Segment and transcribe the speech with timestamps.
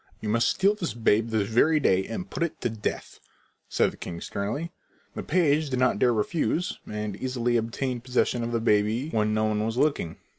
[0.19, 3.19] "You must steal this babe this very day and put it to death,"
[3.69, 4.71] said the king sternly.
[5.13, 9.43] The page did not dare refuse, and easily obtained possession of the baby when no
[9.45, 10.17] one was looking.